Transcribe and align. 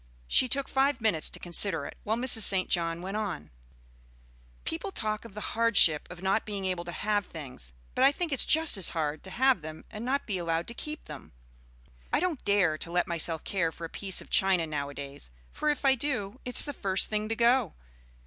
She 0.25 0.47
took 0.47 0.67
five 0.67 0.99
minutes 0.99 1.29
to 1.29 1.37
consider 1.39 1.85
it, 1.85 1.95
while 2.03 2.17
Mrs. 2.17 2.41
St. 2.41 2.67
John 2.71 3.03
went 3.03 3.17
on: 3.17 3.51
"People 4.63 4.91
talk 4.91 5.25
of 5.25 5.35
the 5.35 5.51
hardship 5.53 6.07
of 6.09 6.23
not 6.23 6.43
being 6.43 6.65
able 6.65 6.83
to 6.85 6.91
have 6.91 7.27
things; 7.27 7.71
but 7.93 8.03
I 8.03 8.11
think 8.11 8.31
it's 8.33 8.43
just 8.43 8.77
as 8.77 8.89
hard 8.97 9.21
to 9.23 9.29
have 9.29 9.61
them 9.61 9.85
and 9.91 10.03
not 10.03 10.25
be 10.25 10.39
allowed 10.39 10.67
to 10.69 10.73
keep 10.73 11.05
them. 11.05 11.33
I 12.11 12.19
don't 12.19 12.43
dare 12.43 12.79
to 12.79 12.89
let 12.91 13.05
myself 13.05 13.43
care 13.43 13.71
for 13.71 13.85
a 13.85 13.89
piece 13.89 14.21
of 14.21 14.31
china 14.31 14.65
nowadays, 14.65 15.29
for 15.51 15.69
if 15.69 15.85
I 15.85 15.93
do 15.93 16.39
it's 16.45 16.65
the 16.65 16.73
first 16.73 17.11
thing 17.11 17.29
to 17.29 17.35
go. 17.35 17.75